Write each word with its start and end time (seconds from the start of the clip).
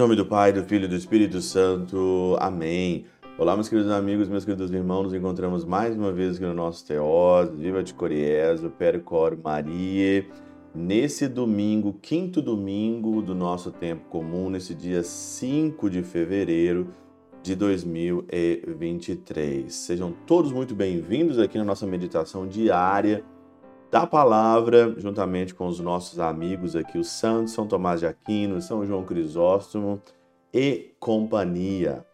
nome 0.00 0.16
do 0.16 0.24
Pai, 0.24 0.50
do 0.50 0.64
Filho 0.64 0.86
e 0.86 0.88
do 0.88 0.96
Espírito 0.96 1.42
Santo. 1.42 2.34
Amém. 2.40 3.04
Olá, 3.36 3.54
meus 3.54 3.68
queridos 3.68 3.92
amigos, 3.92 4.28
meus 4.28 4.46
queridos 4.46 4.72
irmãos. 4.72 5.02
Nos 5.02 5.12
encontramos 5.12 5.62
mais 5.62 5.94
uma 5.94 6.10
vez 6.10 6.36
aqui 6.36 6.46
no 6.46 6.54
nosso 6.54 6.86
Teós. 6.86 7.50
Viva 7.50 7.82
de 7.82 7.92
Coriezo, 7.92 8.70
Percor 8.70 9.36
Maria. 9.36 10.26
Nesse 10.74 11.28
domingo, 11.28 11.98
quinto 12.00 12.40
domingo 12.40 13.20
do 13.20 13.34
nosso 13.34 13.70
tempo 13.70 14.08
comum, 14.08 14.48
nesse 14.48 14.74
dia 14.74 15.02
5 15.02 15.90
de 15.90 16.02
fevereiro 16.02 16.88
de 17.42 17.54
2023. 17.54 19.70
Sejam 19.70 20.14
todos 20.26 20.50
muito 20.50 20.74
bem-vindos 20.74 21.38
aqui 21.38 21.58
na 21.58 21.64
nossa 21.64 21.86
meditação 21.86 22.48
diária 22.48 23.22
da 23.90 24.06
palavra, 24.06 24.94
juntamente 24.96 25.52
com 25.52 25.66
os 25.66 25.80
nossos 25.80 26.20
amigos 26.20 26.76
aqui, 26.76 26.96
o 26.96 27.04
Santos, 27.04 27.52
São 27.52 27.66
Tomás 27.66 27.98
de 27.98 28.06
Aquino, 28.06 28.62
São 28.62 28.86
João 28.86 29.04
Crisóstomo 29.04 30.00
e 30.54 30.94
companhia. 31.00 32.06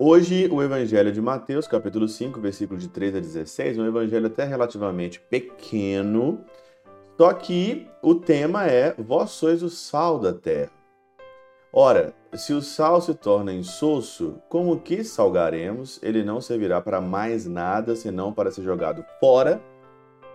Hoje, 0.00 0.48
o 0.50 0.60
Evangelho 0.60 1.12
de 1.12 1.20
Mateus, 1.20 1.68
capítulo 1.68 2.08
5, 2.08 2.40
versículo 2.40 2.78
de 2.78 2.88
3 2.88 3.16
a 3.16 3.20
16, 3.20 3.78
um 3.78 3.86
evangelho 3.86 4.26
até 4.26 4.44
relativamente 4.44 5.20
pequeno, 5.20 6.40
só 7.16 7.32
que 7.32 7.86
o 8.02 8.16
tema 8.16 8.66
é: 8.66 8.92
Vós 8.98 9.30
sois 9.30 9.62
o 9.62 9.70
sal 9.70 10.18
da 10.18 10.32
terra. 10.32 10.72
Ora, 11.72 12.12
se 12.34 12.52
o 12.52 12.60
sal 12.60 13.00
se 13.00 13.14
torna 13.14 13.52
insosso, 13.52 14.42
como 14.48 14.80
que 14.80 15.04
salgaremos? 15.04 16.00
Ele 16.02 16.24
não 16.24 16.40
servirá 16.40 16.80
para 16.80 17.00
mais 17.00 17.46
nada 17.46 17.94
senão 17.94 18.32
para 18.32 18.50
ser 18.50 18.62
jogado 18.62 19.04
fora 19.20 19.62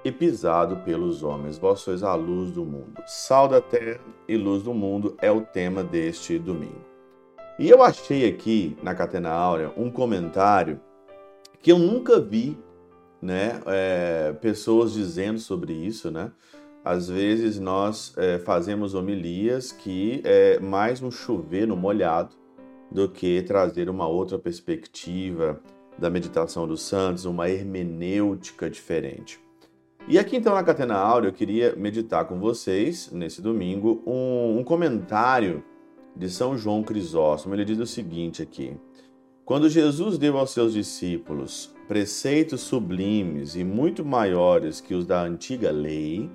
e 0.04 0.12
pisado 0.12 0.78
pelos 0.78 1.24
homens. 1.24 1.58
Vós 1.58 1.80
sois 1.80 2.04
a 2.04 2.14
luz 2.16 2.52
do 2.52 2.66
mundo. 2.66 3.02
Sal 3.06 3.48
da 3.48 3.62
terra 3.62 4.00
e 4.28 4.38
luz 4.38 4.64
do 4.64 4.74
mundo 4.74 5.16
é 5.22 5.32
o 5.32 5.42
tema 5.42 5.84
deste 5.84 6.38
domingo. 6.38 6.86
E 7.60 7.70
eu 7.70 7.82
achei 7.82 8.30
aqui 8.30 8.78
na 8.84 8.94
Catena 8.94 9.32
Áurea 9.32 9.72
um 9.76 9.90
comentário 9.90 10.80
que 11.60 11.72
eu 11.72 11.80
nunca 11.80 12.20
vi, 12.20 12.58
né, 13.22 13.60
é, 13.66 14.34
pessoas 14.34 14.94
dizendo 14.94 15.40
sobre 15.40 15.74
isso, 15.74 16.12
né? 16.12 16.32
Às 16.86 17.10
vezes 17.10 17.60
nós 17.60 18.14
é, 18.16 18.38
fazemos 18.40 18.94
homilias 18.94 19.72
que 19.72 20.22
é 20.24 20.60
mais 20.60 21.02
um 21.02 21.12
chover 21.12 21.68
no 21.68 21.76
molhado 21.76 22.36
do 22.92 23.10
que 23.10 23.42
trazer 23.42 23.90
uma 23.90 24.08
outra 24.08 24.40
perspectiva 24.40 25.60
da 25.98 26.10
meditação 26.10 26.68
dos 26.68 26.84
santos, 26.84 27.26
uma 27.26 27.50
hermenêutica 27.50 28.70
diferente. 28.70 29.40
E 30.10 30.18
aqui 30.18 30.38
então 30.38 30.56
na 30.56 30.64
Catena 30.64 30.96
Áurea 30.96 31.28
eu 31.28 31.34
queria 31.34 31.76
meditar 31.76 32.24
com 32.24 32.40
vocês, 32.40 33.12
nesse 33.12 33.42
domingo, 33.42 34.02
um, 34.08 34.60
um 34.60 34.64
comentário 34.64 35.62
de 36.16 36.30
São 36.30 36.58
João 36.58 36.82
Crisóstomo. 36.82 37.54
Ele 37.54 37.66
diz 37.66 37.78
o 37.78 37.86
seguinte 37.86 38.42
aqui: 38.42 38.78
Quando 39.44 39.70
Jesus 39.70 40.18
deu 40.18 40.38
aos 40.38 40.52
seus 40.52 40.72
discípulos 40.72 41.76
preceitos 41.90 42.62
sublimes 42.62 43.56
e 43.56 43.66
muito 43.66 44.06
maiores 44.06 44.80
que 44.80 44.94
os 44.94 45.06
da 45.06 45.22
antiga 45.22 45.72
lei, 45.72 46.30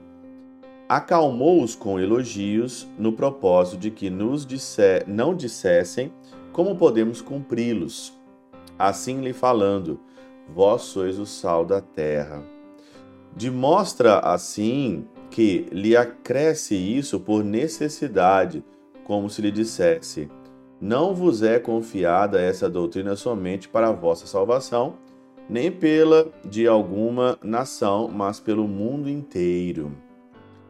acalmou-os 0.87 1.75
com 1.75 1.99
elogios 1.99 2.87
no 2.99 3.15
propósito 3.15 3.81
de 3.81 3.91
que 3.91 4.11
nos 4.11 4.45
disse, 4.45 5.03
não 5.07 5.35
dissessem 5.35 6.13
como 6.53 6.77
podemos 6.77 7.23
cumpri-los. 7.23 8.13
Assim 8.79 9.23
lhe 9.23 9.33
falando, 9.33 9.99
vós 10.55 10.83
sois 10.83 11.19
o 11.19 11.25
sal 11.25 11.65
da 11.65 11.81
terra. 11.81 12.52
Demonstra 13.37 14.19
assim 14.19 15.07
que 15.31 15.67
lhe 15.73 15.97
acresce 15.97 16.75
isso 16.75 17.19
por 17.19 17.43
necessidade, 17.43 18.63
como 19.05 19.31
se 19.31 19.41
lhe 19.41 19.51
dissesse: 19.51 20.29
Não 20.81 21.15
vos 21.15 21.43
é 21.43 21.59
confiada 21.59 22.41
essa 22.41 22.69
doutrina 22.69 23.17
somente 23.17 23.69
para 23.69 23.89
a 23.89 23.93
vossa 23.93 24.27
salvação, 24.27 24.95
nem 25.49 25.71
pela 25.71 26.31
de 26.45 26.67
alguma 26.67 27.39
nação, 27.43 28.09
mas 28.09 28.39
pelo 28.39 28.69
mundo 28.69 29.09
inteiro. 29.09 29.93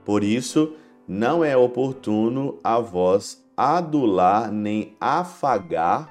Por 0.04 0.22
isso, 0.22 0.74
não 1.06 1.44
é 1.44 1.56
oportuno 1.56 2.58
a 2.62 2.78
vós 2.78 3.42
adular 3.56 4.50
nem 4.50 4.96
afagar, 5.00 6.08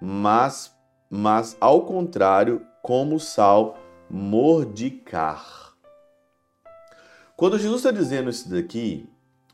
mas, 0.00 0.74
mas 1.08 1.56
ao 1.60 1.82
contrário, 1.82 2.62
como 2.82 3.18
sal, 3.18 3.76
mordicar. 4.10 5.65
Quando 7.36 7.58
Jesus 7.58 7.80
está 7.80 7.90
dizendo 7.90 8.30
isso 8.30 8.48
daqui 8.48 9.06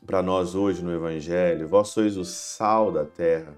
para 0.05 0.23
nós 0.23 0.55
hoje 0.55 0.81
no 0.81 0.93
Evangelho, 0.93 1.67
vós 1.67 1.89
sois 1.89 2.15
o 2.15 2.23
sal 2.23 2.93
da 2.93 3.03
terra. 3.03 3.53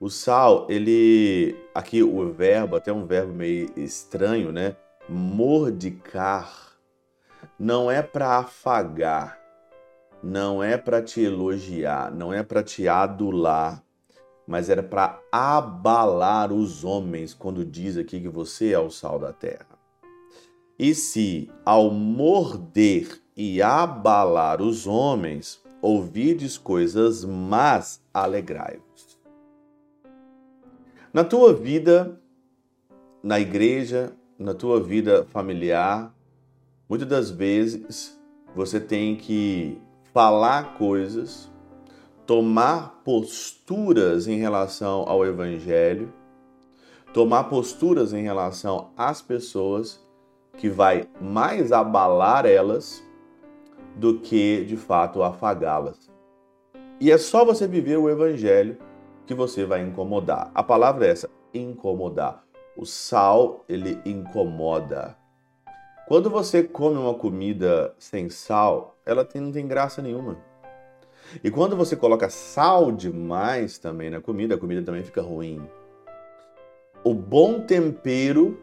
O 0.00 0.10
sal, 0.10 0.66
ele. 0.68 1.56
Aqui 1.72 2.02
o 2.02 2.32
verbo, 2.32 2.74
até 2.74 2.92
um 2.92 3.06
verbo 3.06 3.32
meio 3.32 3.70
estranho, 3.76 4.50
né? 4.50 4.74
Mordicar. 5.08 6.76
Não 7.56 7.88
é 7.88 8.02
para 8.02 8.38
afagar, 8.38 9.38
não 10.20 10.60
é 10.60 10.76
para 10.76 11.00
te 11.00 11.20
elogiar, 11.20 12.10
não 12.10 12.34
é 12.34 12.42
para 12.42 12.64
te 12.64 12.88
adular, 12.88 13.80
mas 14.44 14.68
era 14.68 14.82
para 14.82 15.20
abalar 15.30 16.52
os 16.52 16.84
homens 16.84 17.32
quando 17.32 17.64
diz 17.64 17.96
aqui 17.96 18.20
que 18.20 18.28
você 18.28 18.72
é 18.72 18.78
o 18.80 18.90
sal 18.90 19.20
da 19.20 19.32
terra. 19.32 19.78
E 20.76 20.96
se 20.96 21.48
ao 21.64 21.92
morder 21.92 23.24
e 23.36 23.60
abalar 23.60 24.62
os 24.62 24.86
homens, 24.86 25.62
ouvides 25.82 26.56
coisas 26.56 27.24
mas 27.24 28.00
alegrai-vos. 28.14 29.18
Na 31.12 31.22
tua 31.22 31.52
vida, 31.52 32.18
na 33.22 33.38
igreja, 33.38 34.12
na 34.38 34.54
tua 34.54 34.80
vida 34.80 35.26
familiar, 35.26 36.14
muitas 36.88 37.08
das 37.08 37.30
vezes 37.30 38.18
você 38.54 38.80
tem 38.80 39.16
que 39.16 39.78
falar 40.14 40.78
coisas, 40.78 41.50
tomar 42.26 43.02
posturas 43.04 44.26
em 44.26 44.38
relação 44.38 45.04
ao 45.06 45.26
evangelho, 45.26 46.12
tomar 47.12 47.44
posturas 47.44 48.14
em 48.14 48.22
relação 48.22 48.90
às 48.96 49.20
pessoas 49.20 50.04
que 50.56 50.70
vai 50.70 51.06
mais 51.20 51.70
abalar 51.70 52.46
elas 52.46 53.05
do 53.96 54.20
que 54.20 54.64
de 54.64 54.76
fato 54.76 55.22
afagá-las. 55.22 56.10
E 57.00 57.10
é 57.10 57.18
só 57.18 57.44
você 57.44 57.66
viver 57.66 57.96
o 57.96 58.08
evangelho 58.08 58.78
que 59.26 59.34
você 59.34 59.64
vai 59.64 59.82
incomodar. 59.82 60.50
A 60.54 60.62
palavra 60.62 61.06
é 61.06 61.10
essa, 61.10 61.28
incomodar. 61.52 62.44
O 62.76 62.84
sal, 62.84 63.64
ele 63.68 63.98
incomoda. 64.04 65.16
Quando 66.06 66.30
você 66.30 66.62
come 66.62 66.98
uma 66.98 67.14
comida 67.14 67.94
sem 67.98 68.28
sal, 68.28 68.96
ela 69.04 69.24
tem, 69.24 69.40
não 69.40 69.50
tem 69.50 69.66
graça 69.66 70.00
nenhuma. 70.00 70.36
E 71.42 71.50
quando 71.50 71.74
você 71.74 71.96
coloca 71.96 72.28
sal 72.28 72.92
demais 72.92 73.78
também 73.78 74.10
na 74.10 74.20
comida, 74.20 74.54
a 74.54 74.58
comida 74.58 74.82
também 74.82 75.02
fica 75.02 75.22
ruim. 75.22 75.66
O 77.02 77.12
bom 77.14 77.60
tempero 77.60 78.60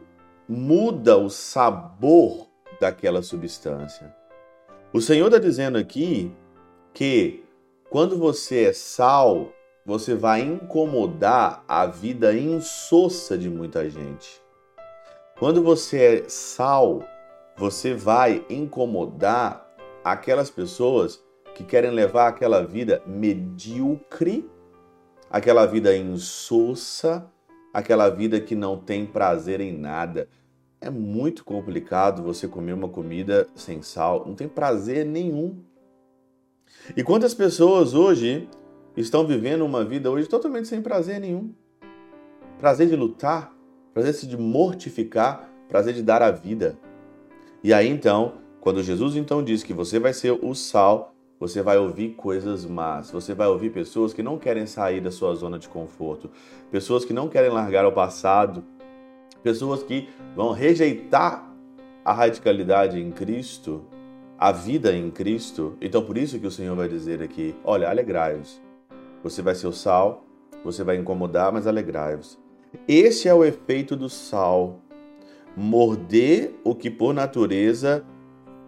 muda 0.48 1.18
o 1.18 1.28
sabor 1.28 2.48
daquela 2.80 3.22
substância. 3.22 4.14
O 4.94 5.00
Senhor 5.00 5.26
está 5.26 5.40
dizendo 5.40 5.76
aqui 5.76 6.30
que 6.92 7.42
quando 7.90 8.16
você 8.16 8.66
é 8.66 8.72
sal, 8.72 9.52
você 9.84 10.14
vai 10.14 10.40
incomodar 10.40 11.64
a 11.66 11.84
vida 11.84 12.32
insossa 12.32 13.36
de 13.36 13.50
muita 13.50 13.90
gente. 13.90 14.40
Quando 15.36 15.64
você 15.64 16.22
é 16.22 16.28
sal, 16.28 17.02
você 17.56 17.92
vai 17.92 18.46
incomodar 18.48 19.68
aquelas 20.04 20.48
pessoas 20.48 21.20
que 21.56 21.64
querem 21.64 21.90
levar 21.90 22.28
aquela 22.28 22.64
vida 22.64 23.02
medíocre, 23.04 24.48
aquela 25.28 25.66
vida 25.66 25.96
insossa, 25.96 27.28
aquela 27.72 28.08
vida 28.08 28.38
que 28.38 28.54
não 28.54 28.78
tem 28.78 29.04
prazer 29.04 29.60
em 29.60 29.76
nada. 29.76 30.28
É 30.84 30.90
muito 30.90 31.46
complicado 31.46 32.22
você 32.22 32.46
comer 32.46 32.74
uma 32.74 32.90
comida 32.90 33.48
sem 33.54 33.80
sal, 33.80 34.26
não 34.26 34.34
tem 34.34 34.46
prazer 34.46 35.06
nenhum. 35.06 35.56
E 36.94 37.02
quantas 37.02 37.32
pessoas 37.32 37.94
hoje 37.94 38.46
estão 38.94 39.26
vivendo 39.26 39.64
uma 39.64 39.82
vida 39.82 40.10
hoje 40.10 40.28
totalmente 40.28 40.68
sem 40.68 40.82
prazer 40.82 41.18
nenhum? 41.22 41.54
Prazer 42.58 42.86
de 42.86 42.96
lutar, 42.96 43.56
prazer 43.94 44.12
de 44.28 44.36
mortificar, 44.36 45.48
prazer 45.70 45.94
de 45.94 46.02
dar 46.02 46.20
a 46.20 46.30
vida. 46.30 46.78
E 47.62 47.72
aí 47.72 47.88
então, 47.88 48.34
quando 48.60 48.82
Jesus 48.82 49.16
então 49.16 49.42
diz 49.42 49.62
que 49.62 49.72
você 49.72 49.98
vai 49.98 50.12
ser 50.12 50.32
o 50.32 50.54
sal, 50.54 51.14
você 51.40 51.62
vai 51.62 51.78
ouvir 51.78 52.10
coisas 52.10 52.66
más, 52.66 53.10
você 53.10 53.32
vai 53.32 53.46
ouvir 53.46 53.70
pessoas 53.70 54.12
que 54.12 54.22
não 54.22 54.38
querem 54.38 54.66
sair 54.66 55.00
da 55.00 55.10
sua 55.10 55.34
zona 55.34 55.58
de 55.58 55.66
conforto, 55.66 56.30
pessoas 56.70 57.06
que 57.06 57.14
não 57.14 57.26
querem 57.26 57.50
largar 57.50 57.86
o 57.86 57.92
passado, 57.92 58.62
pessoas 59.44 59.82
que 59.82 60.08
vão 60.34 60.52
rejeitar 60.52 61.48
a 62.02 62.12
radicalidade 62.12 62.98
em 62.98 63.12
Cristo, 63.12 63.84
a 64.38 64.50
vida 64.50 64.92
em 64.92 65.10
Cristo. 65.10 65.76
Então, 65.80 66.02
por 66.02 66.18
isso 66.18 66.40
que 66.40 66.46
o 66.46 66.50
Senhor 66.50 66.74
vai 66.74 66.88
dizer 66.88 67.22
aqui: 67.22 67.54
olha, 67.62 67.88
alegrai-vos. 67.88 68.60
Você 69.22 69.42
vai 69.42 69.54
ser 69.54 69.66
o 69.66 69.72
sal, 69.72 70.24
você 70.64 70.82
vai 70.82 70.96
incomodar, 70.96 71.52
mas 71.52 71.66
alegrai-vos. 71.66 72.38
Esse 72.88 73.28
é 73.28 73.34
o 73.34 73.44
efeito 73.44 73.94
do 73.94 74.08
sal. 74.08 74.80
Morder 75.56 76.54
o 76.64 76.74
que 76.74 76.90
por 76.90 77.14
natureza 77.14 78.04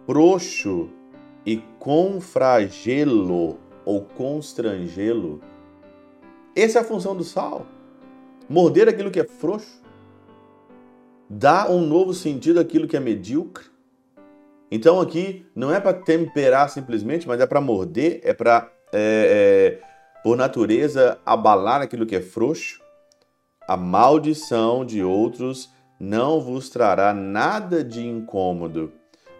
frouxo 0.05 0.89
e 1.45 1.57
confragê-lo 1.79 3.57
ou 3.83 4.01
constrangê-lo. 4.01 5.41
Essa 6.55 6.79
é 6.79 6.81
a 6.81 6.85
função 6.85 7.15
do 7.15 7.25
sal. 7.25 7.65
Morder 8.47 8.87
aquilo 8.87 9.11
que 9.11 9.19
é 9.19 9.25
frouxo, 9.25 9.81
dar 11.29 11.69
um 11.69 11.81
novo 11.81 12.13
sentido 12.13 12.59
àquilo 12.59 12.87
que 12.87 12.95
é 12.95 12.99
medíocre. 12.99 13.65
Então 14.71 14.99
aqui 14.99 15.45
não 15.55 15.73
é 15.73 15.79
para 15.79 15.93
temperar 15.93 16.69
simplesmente, 16.69 17.27
mas 17.27 17.39
é 17.39 17.45
para 17.45 17.61
morder, 17.61 18.19
é 18.23 18.33
para, 18.33 18.69
é, 18.91 19.79
é, 19.81 20.21
por 20.23 20.35
natureza, 20.35 21.19
abalar 21.25 21.81
aquilo 21.81 22.05
que 22.05 22.15
é 22.15 22.21
frouxo. 22.21 22.81
A 23.67 23.77
maldição 23.77 24.85
de 24.85 25.03
outros 25.03 25.69
não 25.99 26.39
vos 26.39 26.69
trará 26.69 27.13
nada 27.13 27.83
de 27.83 28.05
incômodo, 28.05 28.91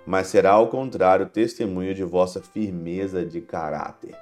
mas 0.05 0.27
será 0.27 0.51
ao 0.51 0.67
contrário 0.67 1.27
testemunho 1.27 1.93
de 1.93 2.03
vossa 2.03 2.41
firmeza 2.41 3.25
de 3.25 3.41
caráter. 3.41 4.15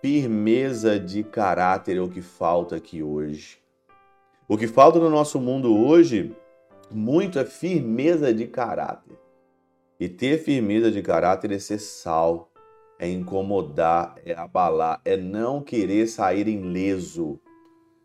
Firmeza 0.00 0.98
de 0.98 1.22
caráter 1.22 1.98
é 1.98 2.00
o 2.00 2.08
que 2.08 2.22
falta 2.22 2.76
aqui 2.76 3.02
hoje. 3.02 3.58
O 4.48 4.56
que 4.56 4.66
falta 4.66 4.98
no 4.98 5.10
nosso 5.10 5.38
mundo 5.38 5.76
hoje 5.76 6.34
muito 6.90 7.38
é 7.38 7.44
firmeza 7.44 8.32
de 8.32 8.46
caráter. 8.46 9.18
E 9.98 10.08
ter 10.08 10.38
firmeza 10.38 10.90
de 10.90 11.02
caráter 11.02 11.52
é 11.52 11.58
ser 11.58 11.78
sal, 11.78 12.50
é 12.98 13.08
incomodar, 13.08 14.14
é 14.24 14.34
abalar, 14.34 15.00
é 15.04 15.16
não 15.16 15.62
querer 15.62 16.06
sair 16.06 16.48
ileso. 16.48 17.38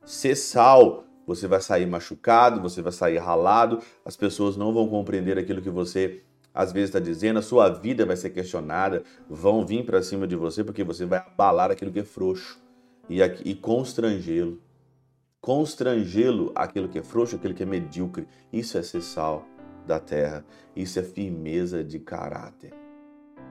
Ser 0.05 0.35
sal, 0.35 1.05
você 1.25 1.47
vai 1.47 1.61
sair 1.61 1.85
machucado, 1.85 2.61
você 2.61 2.81
vai 2.81 2.91
sair 2.91 3.17
ralado, 3.17 3.81
as 4.03 4.15
pessoas 4.15 4.55
não 4.55 4.73
vão 4.73 4.87
compreender 4.87 5.37
aquilo 5.37 5.61
que 5.61 5.69
você 5.69 6.21
às 6.53 6.71
vezes 6.71 6.89
está 6.89 6.99
dizendo, 6.99 7.39
a 7.39 7.41
sua 7.41 7.67
vida 7.67 8.05
vai 8.05 8.15
ser 8.15 8.29
questionada, 8.29 9.03
vão 9.29 9.65
vir 9.65 9.85
para 9.85 10.01
cima 10.01 10.25
de 10.25 10.37
você 10.37 10.63
porque 10.63 10.85
você 10.85 11.05
vai 11.05 11.19
abalar 11.19 11.69
aquilo 11.69 11.91
que 11.91 11.99
é 11.99 12.03
frouxo 12.05 12.61
e, 13.09 13.21
e 13.21 13.53
constrangê-lo. 13.53 14.61
Constrangê-lo 15.45 16.51
aquilo 16.55 16.89
que 16.89 16.97
é 16.97 17.03
frouxo, 17.03 17.35
aquilo 17.35 17.53
que 17.53 17.61
é 17.61 17.67
medíocre. 17.67 18.27
Isso 18.51 18.79
é 18.79 18.81
ser 18.81 19.03
sal 19.03 19.45
da 19.85 19.99
terra, 19.99 20.43
isso 20.75 20.97
é 20.97 21.03
firmeza 21.03 21.83
de 21.83 21.99
caráter. 21.99 22.73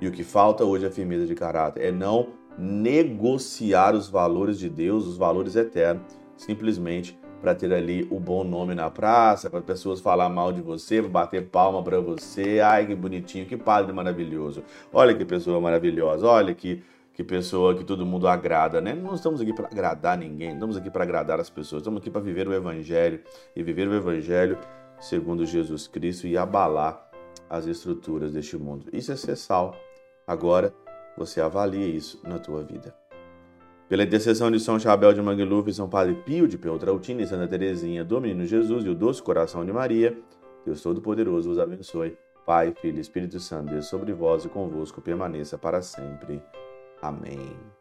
E 0.00 0.08
o 0.08 0.11
que 0.11 0.25
falta 0.25 0.64
hoje 0.64 0.85
é 0.85 0.91
firmeza 0.91 1.25
de 1.25 1.37
caráter, 1.37 1.85
é 1.85 1.93
não 1.93 2.31
negociar 2.58 3.94
os 3.94 4.08
valores 4.08 4.58
de 4.58 4.69
Deus, 4.69 5.06
os 5.06 5.17
valores 5.17 5.55
eternos, 5.55 6.02
simplesmente 6.37 7.17
para 7.41 7.55
ter 7.55 7.73
ali 7.73 8.08
o 8.11 8.19
bom 8.19 8.43
nome 8.43 8.75
na 8.75 8.90
praça, 8.90 9.49
para 9.49 9.62
pessoas 9.62 10.00
falar 10.00 10.29
mal 10.29 10.52
de 10.52 10.61
você, 10.61 11.00
bater 11.00 11.47
palma 11.47 11.81
para 11.81 12.00
você. 12.00 12.58
Ai, 12.58 12.88
que 12.88 12.94
bonitinho, 12.97 13.47
que 13.47 13.56
padre 13.56 13.93
maravilhoso. 13.93 14.64
Olha 14.93 15.14
que 15.14 15.25
pessoa 15.25 15.61
maravilhosa, 15.61 16.26
olha 16.26 16.52
que, 16.55 16.82
que 17.14 17.22
pessoa 17.22 17.76
que 17.76 17.84
todo 17.84 18.05
mundo 18.05 18.26
agrada, 18.26 18.81
né? 18.81 18.93
Não 18.93 19.14
estamos 19.14 19.40
aqui 19.40 19.55
para 19.55 19.69
agradar 19.69 20.19
ninguém, 20.19 20.52
estamos 20.52 20.76
aqui 20.76 20.90
para 20.90 21.05
agradar 21.05 21.38
as 21.38 21.49
pessoas, 21.49 21.81
estamos 21.81 22.00
aqui 22.00 22.11
para 22.11 22.20
viver 22.20 22.49
o 22.49 22.52
evangelho 22.52 23.20
e 23.55 23.62
viver 23.62 23.88
o 23.88 23.94
evangelho 23.94 24.58
segundo 25.00 25.46
Jesus 25.46 25.87
Cristo 25.87 26.26
e 26.26 26.37
abalar 26.37 27.08
as 27.49 27.66
estruturas 27.66 28.32
deste 28.32 28.56
mundo. 28.56 28.87
Isso 28.93 29.12
é 29.12 29.16
ser 29.16 29.37
sal. 29.37 29.76
Agora 30.26 30.75
você 31.16 31.40
avalia 31.40 31.87
isso 31.87 32.20
na 32.25 32.38
tua 32.38 32.64
vida. 32.64 32.94
Pela 33.88 34.02
intercessão 34.02 34.50
de 34.50 34.58
São 34.58 34.78
Chabel 34.78 35.12
de 35.12 35.22
Mangluf, 35.22 35.72
São 35.72 35.88
Padre 35.88 36.14
Pio 36.25 36.49
de 36.49 36.58
Peltrautina 36.58 37.22
e 37.22 37.26
Santa 37.26 37.46
Teresinha 37.46 38.05
do 38.05 38.20
Menino 38.20 38.44
Jesus 38.44 38.84
e 38.84 38.88
o 38.88 38.94
Doce 38.94 39.22
Coração 39.22 39.64
de 39.64 39.72
Maria, 39.72 40.19
Deus 40.64 40.82
Todo-Poderoso 40.82 41.50
vos 41.50 41.58
abençoe. 41.58 42.16
Pai, 42.44 42.75
Filho 42.81 42.99
e 42.99 43.00
Espírito 43.00 43.38
Santo, 43.38 43.70
Deus 43.70 43.87
sobre 43.87 44.12
vós 44.12 44.44
e 44.44 44.49
convosco 44.49 45.00
permaneça 45.00 45.56
para 45.56 45.81
sempre. 45.81 46.43
Amém. 47.05 47.75